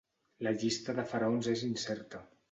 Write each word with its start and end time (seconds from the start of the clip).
La 0.45 0.53
llista 0.61 0.95
de 0.99 1.05
faraons 1.11 1.49
és 1.53 1.61
incerta. 1.67 2.23